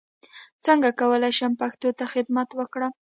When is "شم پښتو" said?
1.39-1.89